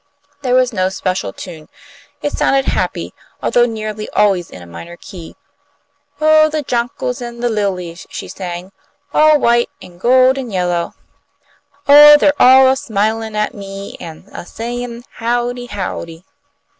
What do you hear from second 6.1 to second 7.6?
"Oh, the jonquils an' the